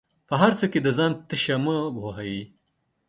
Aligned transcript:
په 0.27 0.35
هر 0.41 0.51
څه 0.59 0.65
کې 0.71 0.79
د 0.83 0.87
ځان 0.97 1.11
تيشه 1.29 1.55
مه 1.65 1.77
وهه 2.03 2.33